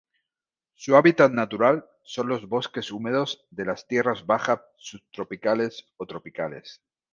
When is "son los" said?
2.03-2.49